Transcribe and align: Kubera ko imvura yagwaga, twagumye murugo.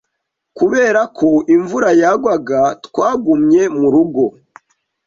Kubera 0.57 1.01
ko 1.17 1.29
imvura 1.55 1.89
yagwaga, 2.01 2.61
twagumye 2.85 3.61
murugo. 3.79 4.23